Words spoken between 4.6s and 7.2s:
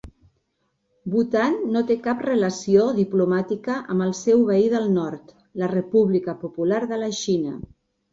del nord, la República Popular de la